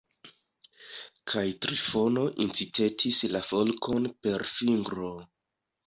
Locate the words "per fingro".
4.25-5.17